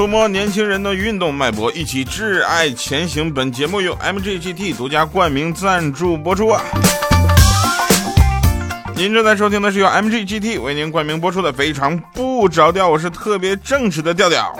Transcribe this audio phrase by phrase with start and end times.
[0.00, 3.30] 触摸年轻人的运动脉搏，一起挚爱前行。
[3.30, 6.62] 本节目由 MGGT 独家冠名赞助播出啊！
[8.96, 14.50] 您正在收听的是由 MGGT 为您冠名播出的《非常不着调》，我是特别正直的调调。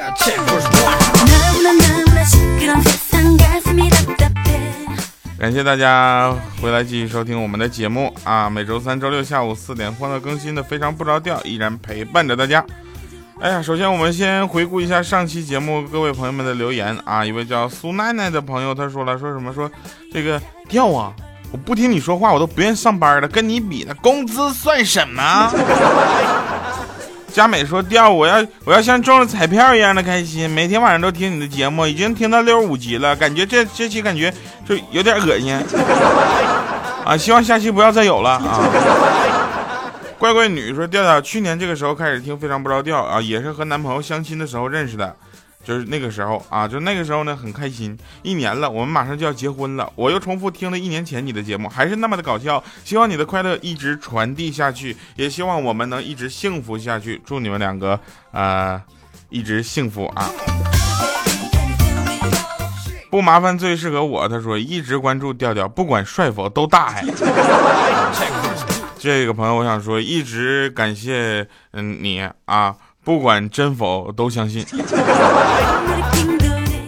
[5.39, 8.51] 感谢大家回来继续收听我们的节目啊！
[8.51, 12.63] 每周三、周六下午四点欢乐更新的《非常不着调》依然陪伴着大家。
[13.41, 17.25] 哎呀，首先我们先回顾一下上期节目各位朋友们的留言啊。
[17.25, 19.71] 一位叫苏奈奈的朋友他说了，说什么说
[20.13, 21.11] 这个调啊，
[21.51, 25.51] 我不听你说话我都不愿意上班了，跟你比那，工资算什么？
[27.33, 34.31] 佳美说调，我要我要像中了彩票一样的开心，每天晚上都听你的节目，已经听到六十五集了，感觉这这期感觉
[34.69, 35.59] 就有点恶心
[37.07, 38.61] 啊，希望下期不要再有了啊。
[40.21, 45.17] 乖乖女说：“调调，去年这个时候开始听，非常不着调啊，也是和男朋友相亲的时候认识的，
[45.65, 47.99] 就是那个时候啊，就那个时候呢很开心。
[48.23, 52.63] 一年了，我们马上就要结婚了，我又重复听了一年前你的节目，还是那么的搞笑。
[52.85, 57.19] 希望你的快乐一直传递下去，也希望我们能一直幸福下去。
[57.25, 57.99] 祝你们两个
[58.31, 58.79] 啊
[59.31, 60.29] 一直幸福啊！
[63.11, 64.29] 不麻烦最适合我。
[64.29, 67.03] 他说一直关注调调，不管帅否都大爱。”
[69.03, 74.63] 这个朋友，我想说，一直感谢嗯你啊，不管真否都相信。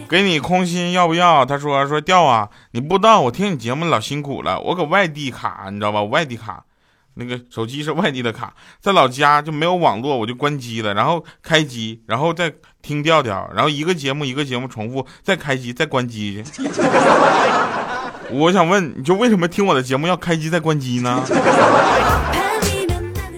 [0.07, 1.43] 给你空心要不要？
[1.43, 6.03] 他说说调啊，你不知道我听你节目老辛苦了，我搁外地卡，你知道吧？
[6.03, 6.63] 我外地卡，
[7.15, 12.53] 那个手机是外地的卡，在老家就没有网络，我就关机了，然后开机，然后再
[12.83, 16.43] 听调调，然后一个节目一个节目重复，再开机再关机。
[18.33, 21.23] 我想问，你就为什么听我的节目要开机再关机呢？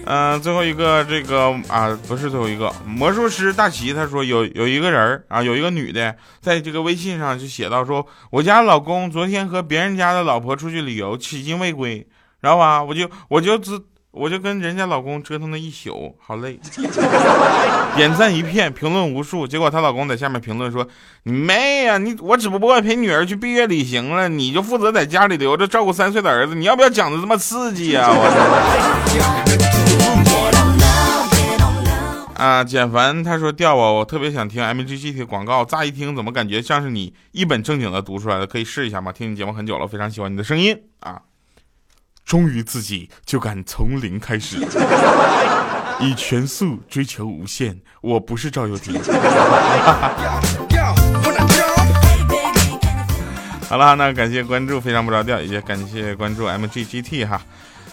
[0.08, 12.06] 嗯，最后一个这个啊，不是最后一个魔术师大齐，他说有有一个人啊，有一个女的，在这个微信上就写到说，我家老公昨天和别人家的老婆出去旅游，迄今未归，
[12.40, 12.82] 然后啊？
[12.82, 13.78] 我就我就知。
[14.16, 16.58] 我就跟人家老公折腾了一宿，好累。
[17.96, 19.46] 点赞一片，评论无数。
[19.46, 20.88] 结果她老公在下面评论说
[21.24, 26.54] ：“你妹呀，你我只不过陪女儿去毕业旅行了，你就负责在家里留着照顾三岁的儿子。
[26.54, 28.22] 你要不要讲的这么刺激啊？”我
[32.36, 38.46] 啊，简凡他说调啊，我特别想听 MGT 广告，乍一听怎么感觉像是你一本正经的读出来的？
[38.46, 39.10] 可以试一下吗？
[39.12, 41.20] 听你节目很久了，非常喜欢你的声音啊。
[42.26, 44.58] 忠于自己，就敢从零开始，
[46.00, 47.80] 以全速追求无限。
[48.00, 49.00] 我不是赵又廷。
[53.68, 57.40] 好了，那感谢关注，非常不着调，也感谢关注 MGGT 哈。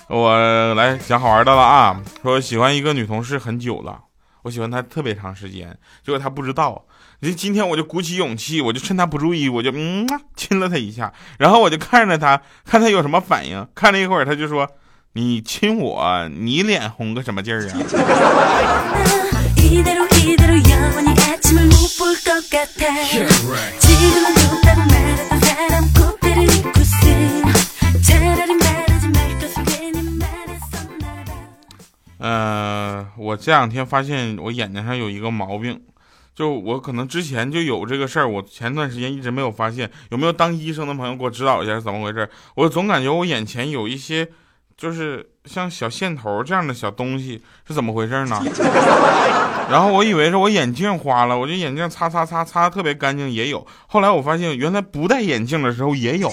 [0.07, 4.01] 我来讲好玩的了啊，说喜欢一个女同事很久了，
[4.41, 6.83] 我喜欢她特别长时间，结果她不知道。
[7.31, 13.65] 今天我就鼓起勇气，我就趁他不注意，我就嗯亲了他一下，然后我就看着他，看他有什么反应。
[13.75, 14.67] 看了一会儿，他就说
[15.13, 17.77] ：“你亲我，你脸红个什么劲儿啊？”
[32.19, 35.79] 嗯，我这两天发现我眼睛上有一个毛病。
[36.35, 42.27] 就我可能之前就有这个事儿，我前段时间一直没有发现，有没有当医生的朋友给我指导一下是怎么回事？
[42.55, 44.27] 我总感觉我眼前有一些，
[44.75, 48.41] 就是像小线头这样的小东西，是怎么回事呢？
[49.69, 53.65] 然后我以为是我眼镜花了，我就眼镜擦擦擦擦的特别干净，也有。
[53.87, 56.29] 后来我发现原来不戴眼镜的时候也有。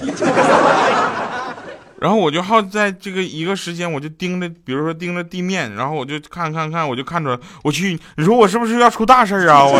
[2.00, 9.60] 然后我就好在这个一个时间，我就盯着，比如说盯着地面，然后我就看看看，我就看出来，我去，你说我是不是要出大事啊？
[9.68, 9.78] 我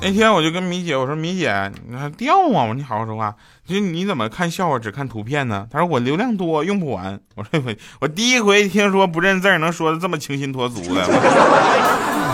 [0.00, 2.62] 那天我就跟米姐我说，米姐，你还掉啊？
[2.62, 3.34] 我说你好好说话，
[3.66, 5.66] 就你怎么看笑话只看图片呢？
[5.70, 7.20] 她说我流量多，用不完。
[7.34, 11.04] 我说我我第一回听说不认字能说的这么清新脱俗的。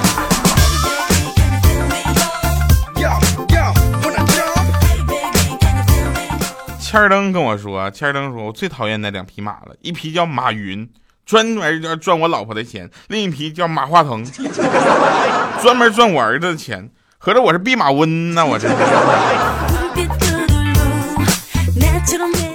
[6.94, 10.88] 千儿登跟我说，千儿登说，我最讨厌那两匹马了，一匹叫马云，
[11.26, 14.24] 专门赚我老婆的钱；另一匹叫马化腾，
[15.60, 16.88] 专门赚我儿子的钱。
[17.18, 18.68] 合着我是弼马温呢，我这。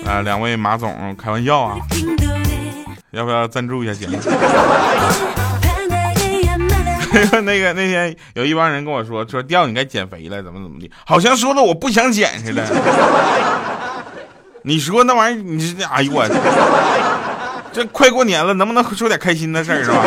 [0.09, 1.75] 啊，两位马总，开玩笑啊，
[3.11, 4.17] 要不要赞助一下节目？
[7.43, 12.65] 那个那天有一帮人跟我说说调你该减肥了，怎么怎么的，好像说的我不想减似的。
[14.61, 16.27] 你说那玩意儿，你这哎呦我，
[17.71, 20.03] 这快过年了，能不能说点开心的事儿是吧？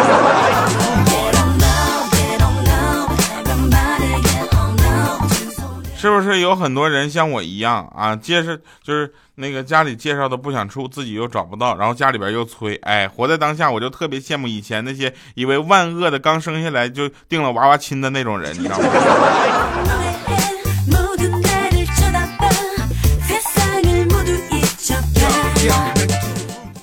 [5.96, 8.16] 是不是有很多人像我一样啊？
[8.16, 8.50] 介绍
[8.82, 18.84] 就是那个家里介绍的不想处，自己又找不到，然后家里边又催，哎，活在当下，我就特别羡慕以前那些以为万恶的刚生下来就定了娃娃亲的那种人，你知道吗？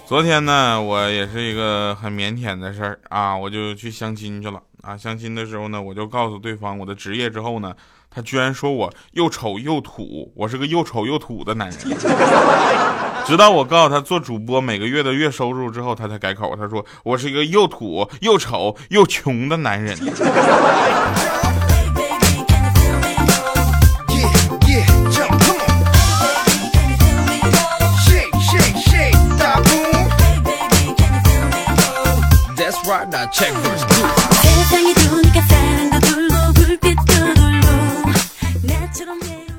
[0.10, 4.98] 昨天呢，我也是一个很腼腆的事儿啊，我就去相亲去了啊。
[4.98, 7.76] 相亲的时候呢，我就告诉对方我的职业之后呢。
[8.10, 11.78] 他居然说我又丑又土，我是个又丑又土的男人。
[13.24, 16.56] 直到我告诉他做主播每个月的月收入之后，他才改口。
[16.56, 19.96] 他说我是一个又土又丑又穷的男人。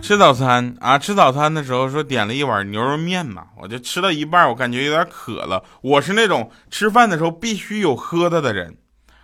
[0.02, 0.98] 吃早餐啊！
[0.98, 5.62] 吃早餐的时候说点了一碗牛肉面嘛，我就吃到一半，我感觉有点渴了。
[5.82, 8.76] 我是那种吃饭的时候必须有喝的的人，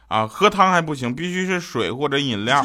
[0.07, 2.65] 啊，喝汤还不行，必须是水或者饮料。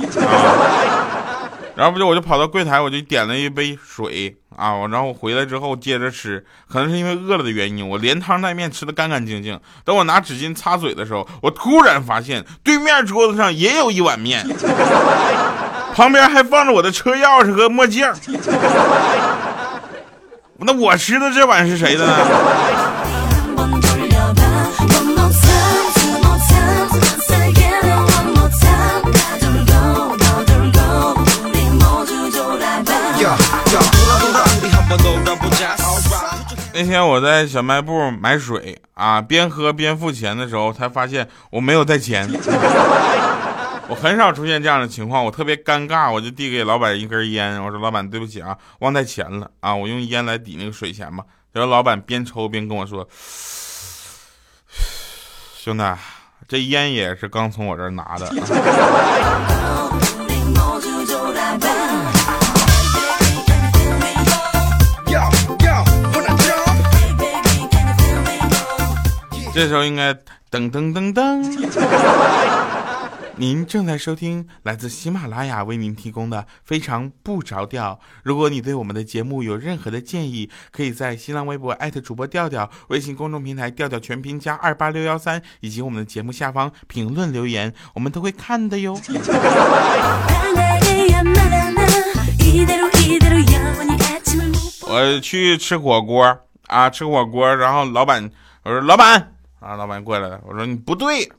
[1.75, 9.59] 然后不就我就跑到柜台，我就点了一杯水啊，然后我回来之后接着吃，可能是因为饿了的原因，我连汤带面吃的干干净净。
[9.85, 14.45] 等我拿纸巾擦嘴的时候，我突然发现对面桌子上也有一碗面。
[15.95, 18.09] 旁边还放着我的车钥匙和墨镜，
[20.59, 22.13] 那我吃的这碗是谁的呢？
[36.81, 42.27] 那天我在小卖部买水啊，边喝边付钱的时候，才发现我没有带钱。
[43.87, 51.23] 我很少出现这样的情况，我特别尴尬，我就递给老板一根烟，我说：“老板，对不起啊，忘带钱了啊，我用烟来抵那个水钱吧。”
[51.53, 53.07] 然后老板边抽边跟我说
[55.63, 55.83] ：“兄弟，
[56.47, 58.27] 这烟也是刚从我这儿拿的。
[69.61, 70.11] ”这时候应该
[70.49, 71.69] 噔噔噔噔。
[73.37, 77.99] 您正在收听来自喜马拉雅为您提供的非常不着调。
[78.23, 88.99] 如果你对我们的节目有任何的建议，可以在新浪微博艾特主播调调，微信公众平台调调全拼加二八六幺三，以及我们的节目下方评论留言，我们都会看的哟。
[94.87, 98.27] 我去吃火锅啊，吃火锅，然后老板，
[98.63, 101.31] 我说老板啊，老板过来了，我说你不对。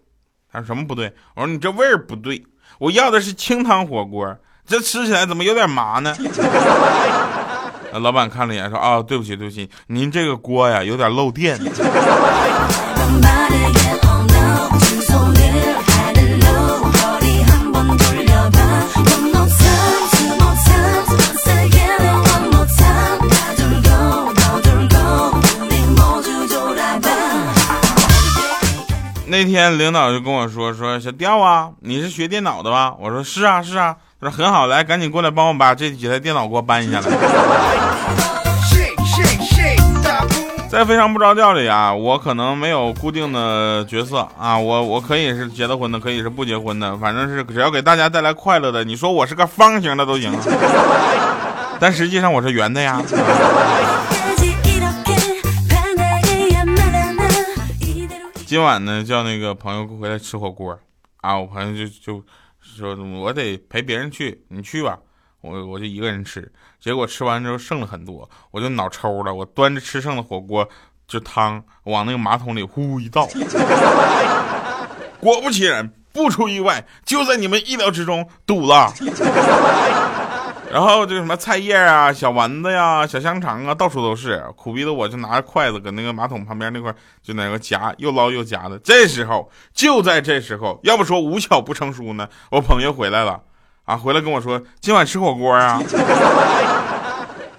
[0.51, 1.13] 他说什么不对？
[1.35, 2.43] 我说你这味儿不对，
[2.79, 4.37] 我要的是清汤火锅，
[4.67, 6.15] 这吃起来怎么有点麻呢？
[8.01, 11.59] 老板看了一眼说：“啊，对不起，对不起，您这个锅呀有点漏电。”
[29.33, 32.93] 那天领导就跟我说说小调啊，你是学电脑的吧？
[33.01, 33.97] 我说是啊是啊。
[34.21, 37.07] 他说很好，来赶紧过来帮我把这几台电脑给我搬下来。
[40.69, 48.85] 在非常不着调里啊，我可能没有固定的角色啊，我我可以是结了婚的，可以是不结婚的，反正是只要给大家带来快乐的。
[48.85, 50.31] 你说我是个方形的都行，
[51.81, 53.01] 但实际上我是圆的呀。
[58.53, 60.79] 今晚呢，叫那个朋友回来吃火锅，
[61.23, 62.23] 啊，我朋友就就
[62.61, 64.99] 说，我得陪别人去，你去吧，
[65.41, 66.53] 我我就一个人吃。
[66.79, 70.69] 结果吃完之后剩了很多，我就脑抽了，我端着吃剩的火锅
[71.09, 73.27] 就汤往那个马桶里呼一倒，
[75.19, 78.93] 果不其然，不出意外，就在你们意料之中堵了。
[80.73, 84.43] 然后这什么菜叶啊、小丸子呀、小香肠啊，到处都是。
[84.57, 86.91] 苦逼的我就拿着筷子搁那个马桶旁边那块
[87.23, 88.79] 就那个夹，又捞又夹的。
[88.79, 93.39] 这时候就在这时候，要不说无巧不成书呢，我朋友回来了。
[93.85, 95.79] 啊，回来跟我说今晚吃火锅啊。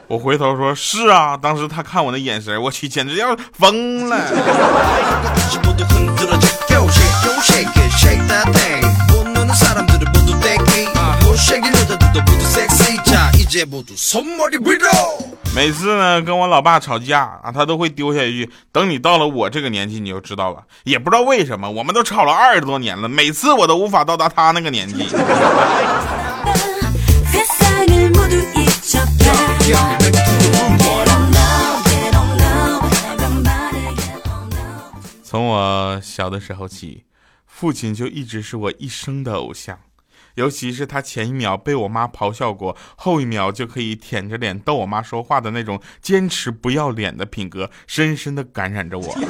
[0.07, 4.17] 我回头说是啊，当时他看我那眼神，我去，简直要疯了。
[15.55, 25.07] 每次呢跟我老爸吵架啊，他都会丢下一句：“等你到了我这个年纪，你就知道了。”也不知道为什么，我们都吵了二十多年了，每次我都无法到达他那个年纪。
[35.23, 37.05] 从我小的时候起，
[37.47, 39.79] 父亲就一直是我一生的偶像。
[40.35, 49.13] 尤其是他前一秒被我妈咆哮过，后一秒就可以舔着脸逗我妈说话的那种坚持不要脸的品格，深深的感染着我。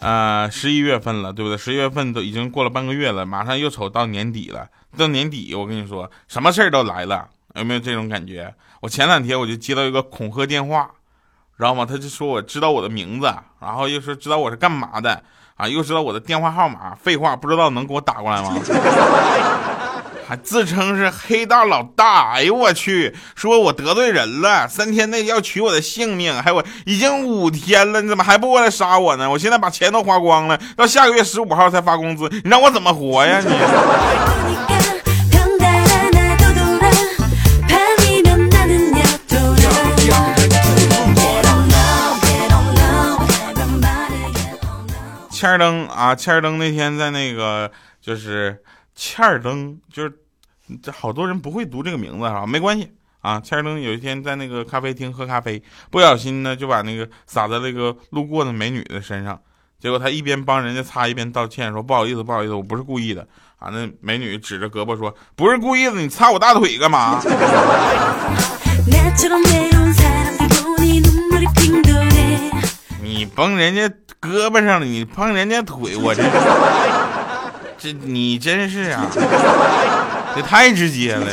[0.00, 1.56] 啊，十一月份了，对不对？
[1.56, 4.68] 十一月份都已经过了半个月了，马上又瞅到年底了。
[4.98, 8.54] 到年底，我跟你说，什么事儿都来了，有没有这种感觉？
[8.82, 10.90] 我前两天我就接到一个恐吓电话。
[11.56, 11.86] 知道吗？
[11.88, 15.22] 他就说我知道我的名字，然后又说知道我是干嘛的
[15.56, 16.94] 啊，又知道我的电话号码。
[16.94, 18.54] 废话，不知道能给我打过来吗？
[20.26, 22.32] 还自称是黑道老大。
[22.32, 23.14] 哎呦我去！
[23.36, 26.42] 说我得罪人了，三天内要取我的性命。
[26.42, 29.30] 还我已经五天了，你怎么还不过来杀我呢？
[29.30, 33.52] 我现在把钱都花光了，到下个月十五号才发工资，你让我怎么活呀你？
[45.44, 47.70] 欠儿登啊，欠儿登那天在那个
[48.00, 48.58] 就是
[48.94, 50.10] 欠儿登，就是
[50.82, 53.38] 这好多人不会读这个名字啊，没关系啊。
[53.38, 59.38] 欠儿登有一天在那个咖啡厅喝咖啡，不小心呢就把那个洒在那个路过的美女的身上，
[59.78, 63.68] 结果他一边帮人家擦一边道歉说不好意思不好意思，我不是故意的啊。
[63.68, 67.20] 那美女指着胳膊说不是故意的，你擦我大腿干嘛？
[73.04, 73.92] 你崩人家。
[74.24, 76.22] 胳膊上了，你碰人家腿，我这
[77.76, 79.06] 这你真是啊，
[80.34, 81.26] 这太直接了。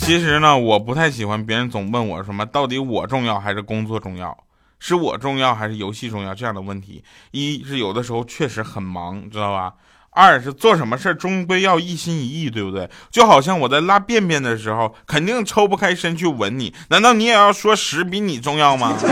[0.00, 4.36] 其实呢，我不太喜欢别人总问我什么，到底我重要还是工作重要，
[4.80, 7.04] 是我重要还是游戏重要这样的问题。
[7.30, 9.74] 一是有的时候确实很忙，知道吧？
[10.20, 12.86] 二是做什么事儿终归要一心一意，对不对？
[13.10, 18.94] 就好像我在拉便便的时候，肯定抽不开身去吻你，难道你也要说屎比你重要吗？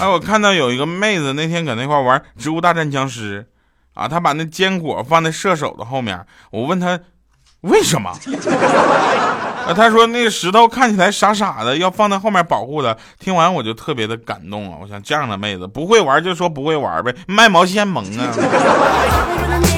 [0.00, 3.42] 哎，我看到有一个妹子那天搁那块玩《植物大战僵尸》。
[3.94, 6.20] 啊，他把那坚果放在射手的后面。
[6.50, 6.98] 我问他
[7.62, 8.10] 为什么？
[9.66, 12.96] 啊，他说那个石头看起来傻傻的，要放在后面保护的。
[13.18, 14.78] 听完我就特别的感动啊！
[14.82, 18.28] 我想这样的妹子不会玩就说不会玩呗，卖毛线萌啊！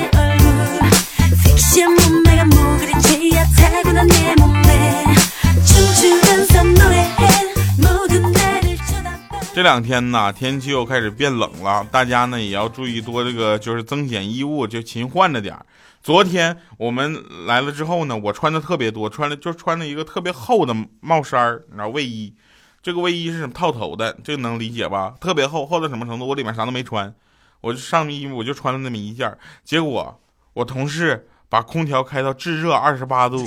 [9.57, 15.65] 这两天呢，天气又开始变冷了，大家呢也要注意多这个，就是增减衣物，就勤换着点儿
[16.03, 22.35] 昨天我们来了之后呢，我穿的特别多，穿了就穿了一个特别厚的帽衫儿，你知道卫衣，
[22.83, 25.15] 这个卫衣是什么套头的，这个能理解吧？
[25.19, 26.27] 特别厚，厚到什么程度？
[26.27, 27.15] 我里面啥都没穿，
[27.63, 30.21] 我就上衣我就穿了那么一件结果
[30.53, 33.43] 我同事把空调开到炙热二十八度。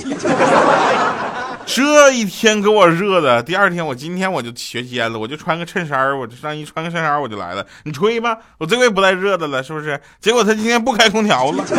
[1.72, 7.64] 这一天给我热的，第二天我今天我就学尖了，我就穿个衬衫我就上衣穿个衬衫我就来了。
[7.84, 10.00] 你吹吧，我这回不带热的了，是不是？
[10.20, 11.64] 结果他今天不开空调了。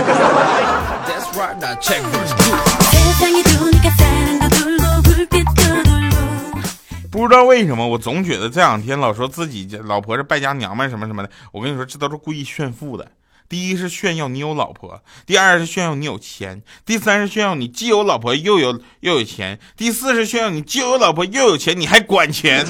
[7.11, 13.05] 不知道为什么，我总觉得这两天老说自己老婆是败家娘们什么什么的，我跟你说，这都是故意炫富的。
[13.51, 22.65] 第一是炫耀你有老婆，第二是炫耀你有钱，第三是炫耀你既有老婆又有又有钱，第四是炫耀你既有老婆又有钱，你还管钱。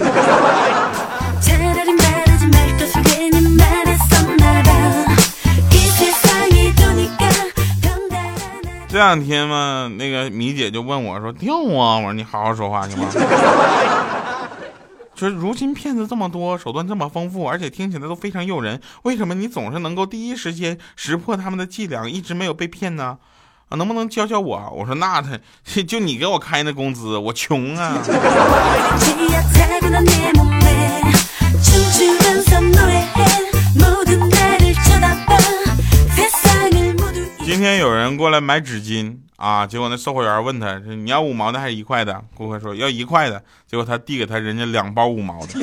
[8.90, 13.08] 这两天嘛，那个米姐就问我说：“掉啊！”我说：“你好好说话行吗？”
[15.22, 23.20] 说如今骗子这么多，手段这么丰富，而且听起来都非常诱人，为什么你总是能够第一时间识破他们的伎俩，一直没有被骗呢？
[23.70, 24.74] 啊，能不能教教我？
[24.76, 25.40] 我说那他
[25.88, 28.02] 就你给我开那工资，我穷啊。
[37.46, 45.54] 今天有人过来买纸巾啊，结果那售货员问他：“你要五毛的还是一块的？”顾客说：“要一块的。”结果他递给他人家两包五毛的。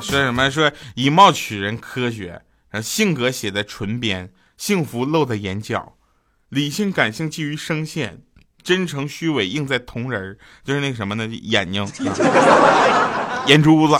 [0.00, 0.48] 说什么？
[0.48, 2.40] 说以貌取人科学，
[2.80, 5.94] 性格写在唇边，幸福露在眼角，
[6.50, 8.20] 理性感性基于声线，
[8.62, 11.26] 真诚虚伪映在瞳仁就是那个什么呢？
[11.26, 11.84] 眼睛。
[13.46, 13.96] 眼珠子，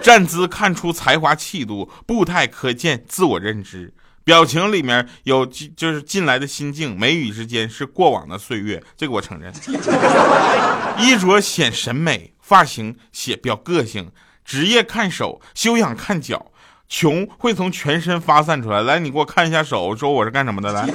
[0.00, 3.92] 站姿看出才华气度，步态可见自我认知，
[4.24, 9.52] 表情里面有就是近来的心境，眉宇之间是过往的岁月，这个我承认。
[10.98, 14.10] 衣着显审美，发型显表个性，
[14.44, 16.46] 职业看手，修养看脚，
[16.88, 18.82] 穷会从全身发散出来。
[18.82, 20.86] 来，你给我看一下手，说我是干什么的来。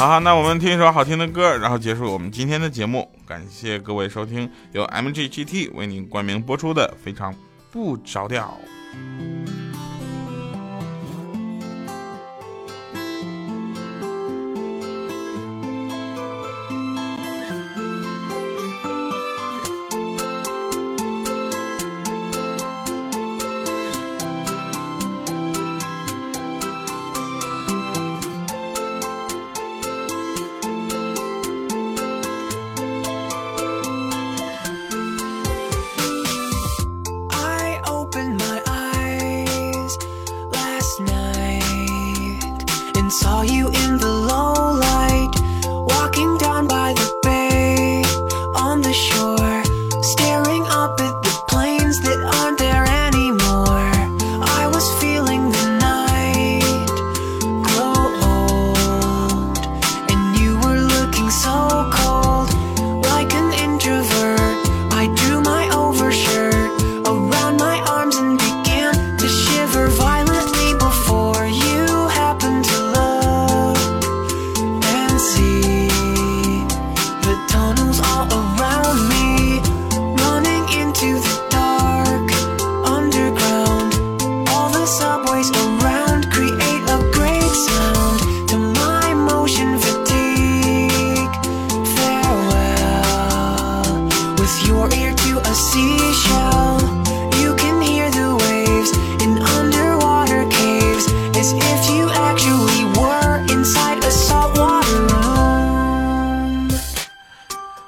[0.00, 3.06] 好，那我们听一首好听的歌，然后结束我们今天的节目。
[3.26, 7.34] 感谢各位收听由 MGGT 为您冠名播出的《非常
[7.70, 8.58] 不着调》。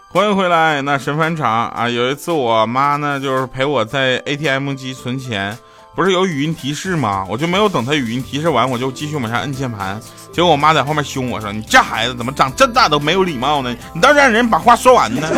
[0.09, 1.89] 欢迎回来，那神返场啊！
[1.89, 5.57] 有一次我妈呢，就是陪我在 ATM 机存钱，
[5.95, 7.25] 不是有语音提示吗？
[7.29, 10.01] 我就没有等她语音提示完，我就继续往下摁键盘。
[10.33, 13.73] 结果我妈在后面凶我说：“你这孩子怎么长这么大都没有礼貌呢？
[13.95, 15.29] 你倒是让人把话说完呢。”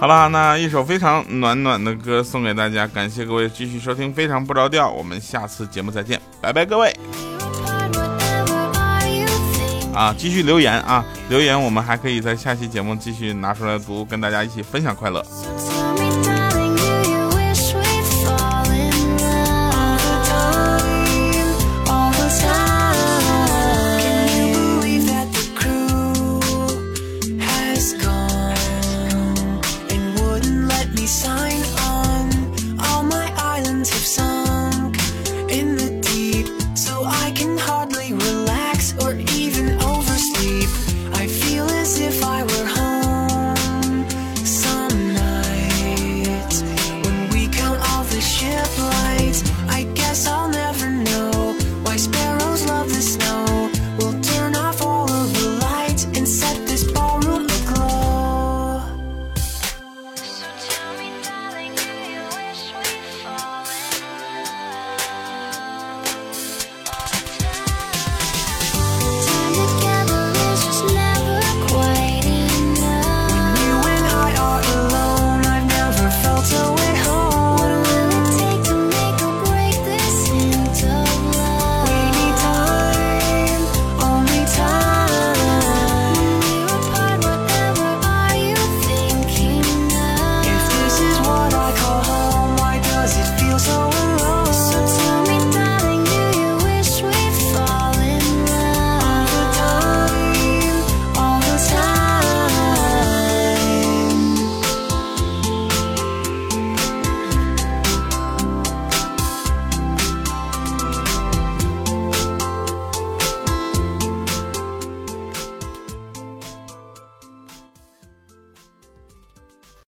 [0.00, 6.94] 好啦，那一首非常暖暖的歌送给大家，感谢各位继续收听《非常不着调》，我们下次节目再见，拜拜，各位。
[9.92, 11.04] 啊，继续留言啊！
[11.28, 15.20] 留言我们还可以在下期节目继续拿出来读，跟大家一起分享快乐。